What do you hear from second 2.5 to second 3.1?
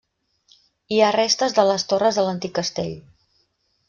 castell.